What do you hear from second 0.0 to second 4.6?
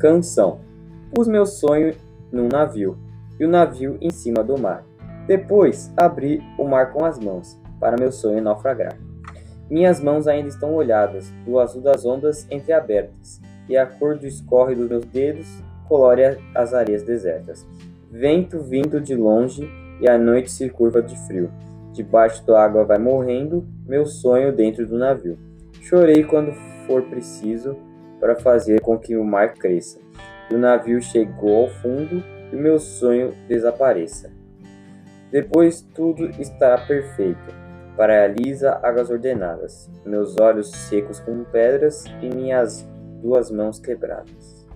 Canção. Pus meu sonho num navio, e o navio em cima do